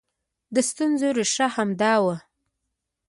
[0.53, 2.15] د ستونزې ریښه همدا وه